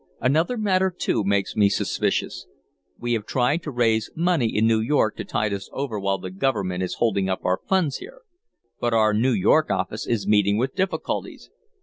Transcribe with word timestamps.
"Another 0.19 0.57
matter, 0.57 0.89
too, 0.89 1.23
makes 1.23 1.55
me 1.55 1.69
suspicious. 1.69 2.47
We 2.97 3.13
have 3.13 3.27
tried 3.27 3.61
to 3.61 3.69
raise 3.69 4.09
money 4.15 4.47
in 4.47 4.65
New 4.65 4.79
York 4.79 5.15
to 5.17 5.23
tide 5.23 5.53
us 5.53 5.69
over 5.73 5.99
while 5.99 6.17
the 6.17 6.31
government 6.31 6.81
is 6.81 6.95
holding 6.95 7.29
up 7.29 7.45
our 7.45 7.61
funds 7.67 7.97
here. 7.97 8.21
But 8.79 8.95
our 8.95 9.13
New 9.13 9.31
York 9.33 9.69
office 9.69 10.07
is 10.07 10.25
meeting 10.25 10.57
with 10.57 10.73
difficulties. 10.73 11.51